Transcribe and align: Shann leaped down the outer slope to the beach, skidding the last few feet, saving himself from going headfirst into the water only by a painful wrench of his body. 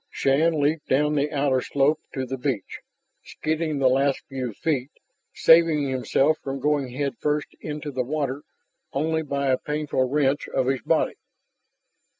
Shann 0.09 0.59
leaped 0.59 0.87
down 0.87 1.13
the 1.13 1.29
outer 1.31 1.61
slope 1.61 1.99
to 2.15 2.25
the 2.25 2.39
beach, 2.39 2.79
skidding 3.23 3.77
the 3.77 3.87
last 3.87 4.23
few 4.27 4.51
feet, 4.51 4.89
saving 5.31 5.87
himself 5.87 6.39
from 6.39 6.59
going 6.59 6.87
headfirst 6.89 7.49
into 7.61 7.91
the 7.91 8.01
water 8.01 8.41
only 8.93 9.21
by 9.21 9.49
a 9.51 9.59
painful 9.59 10.09
wrench 10.09 10.47
of 10.49 10.65
his 10.65 10.81
body. 10.81 11.13